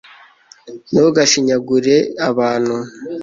Ntugashinyagure 0.91 1.95
abantu 2.29 2.75